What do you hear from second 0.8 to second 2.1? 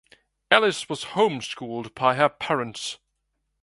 was homeschooled